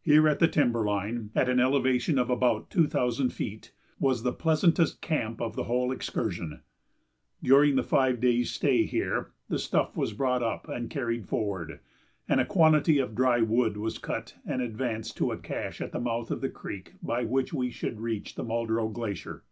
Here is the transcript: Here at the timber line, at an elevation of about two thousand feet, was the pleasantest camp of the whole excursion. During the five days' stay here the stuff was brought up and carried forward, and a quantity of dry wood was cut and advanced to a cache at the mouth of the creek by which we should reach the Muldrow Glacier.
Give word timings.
Here 0.00 0.26
at 0.30 0.38
the 0.38 0.48
timber 0.48 0.82
line, 0.86 1.30
at 1.34 1.50
an 1.50 1.60
elevation 1.60 2.18
of 2.18 2.30
about 2.30 2.70
two 2.70 2.86
thousand 2.86 3.34
feet, 3.34 3.70
was 3.98 4.22
the 4.22 4.32
pleasantest 4.32 5.02
camp 5.02 5.42
of 5.42 5.56
the 5.56 5.64
whole 5.64 5.92
excursion. 5.92 6.62
During 7.42 7.76
the 7.76 7.82
five 7.82 8.18
days' 8.18 8.50
stay 8.50 8.86
here 8.86 9.30
the 9.50 9.58
stuff 9.58 9.94
was 9.94 10.14
brought 10.14 10.42
up 10.42 10.70
and 10.70 10.88
carried 10.88 11.28
forward, 11.28 11.80
and 12.26 12.40
a 12.40 12.46
quantity 12.46 12.96
of 12.96 13.14
dry 13.14 13.42
wood 13.42 13.76
was 13.76 13.98
cut 13.98 14.36
and 14.46 14.62
advanced 14.62 15.18
to 15.18 15.32
a 15.32 15.36
cache 15.36 15.82
at 15.82 15.92
the 15.92 16.00
mouth 16.00 16.30
of 16.30 16.40
the 16.40 16.48
creek 16.48 16.94
by 17.02 17.22
which 17.26 17.52
we 17.52 17.68
should 17.70 18.00
reach 18.00 18.36
the 18.36 18.44
Muldrow 18.44 18.88
Glacier. 18.90 19.44